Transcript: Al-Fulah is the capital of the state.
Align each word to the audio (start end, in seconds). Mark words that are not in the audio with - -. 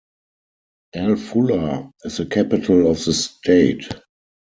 Al-Fulah 0.95 1.91
is 2.05 2.17
the 2.17 2.25
capital 2.25 2.89
of 2.89 3.05
the 3.05 3.13
state. 3.13 3.85